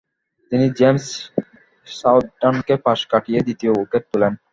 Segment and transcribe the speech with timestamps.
[0.51, 1.05] তিনি জেমস
[1.87, 4.33] সাউদার্টনকে পাশ কাটিয়ে দ্বিতীয় উইকেট তুলেন।